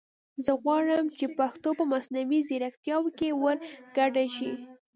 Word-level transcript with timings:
زه 0.45 0.51
غواړم 0.63 1.05
چې 1.17 1.25
پښتو 1.37 1.69
په 1.79 1.83
مصنوعي 1.93 2.39
زیرکتیا 2.49 2.97
کې 3.17 3.29
ور 3.41 3.57
ګډه 3.97 4.25
شي 4.35 4.51